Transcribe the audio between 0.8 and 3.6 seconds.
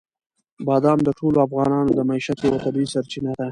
د ټولو افغانانو د معیشت یوه طبیعي سرچینه ده.